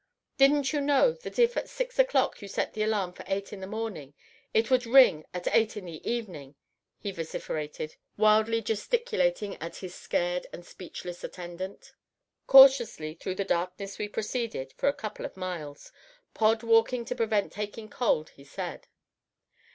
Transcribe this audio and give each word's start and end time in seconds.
"Didn't 0.39 0.73
you 0.73 0.81
know 0.81 1.11
that 1.11 1.37
if 1.37 1.55
at 1.55 1.69
six 1.69 1.99
o'clock 1.99 2.41
you 2.41 2.47
set 2.47 2.73
the 2.73 2.81
alarm 2.81 3.13
for 3.13 3.23
eight 3.27 3.53
in 3.53 3.59
the 3.61 3.67
morning, 3.67 4.15
it 4.51 4.71
would 4.71 4.87
ring 4.87 5.25
at 5.31 5.47
eight 5.53 5.77
in 5.77 5.85
the 5.85 6.01
evening?" 6.11 6.55
he 6.97 7.11
vociferated, 7.11 7.97
wildly 8.17 8.63
gesticulating 8.63 9.57
at 9.57 9.75
his 9.75 9.93
scared 9.93 10.47
and 10.51 10.65
speechless 10.65 11.23
attendant. 11.23 11.91
Cautiously 12.47 13.13
through 13.13 13.35
the 13.35 13.45
darkness 13.45 13.99
we 13.99 14.07
proceeded 14.09 14.73
for 14.75 14.89
a 14.89 14.93
couple 14.93 15.23
of 15.23 15.37
miles, 15.37 15.91
Pod 16.33 16.63
walking 16.63 17.05
to 17.05 17.13
prevent 17.13 17.51
taking 17.53 17.87
cold, 17.87 18.31
he 18.31 18.43
said. 18.43 18.87